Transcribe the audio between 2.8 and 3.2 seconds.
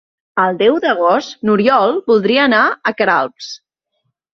a